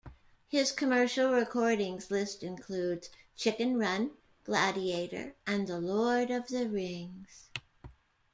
His 0.49 0.71
commercial 0.71 1.31
recordings 1.31 2.09
list 2.09 2.41
includes 2.41 3.11
"Chicken 3.37 3.77
Run", 3.77 4.09
"Gladiator" 4.45 5.35
and 5.45 5.67
"The 5.67 5.79
Lord 5.79 6.31
of 6.31 6.47
the 6.47 6.67
Rings". 6.67 7.51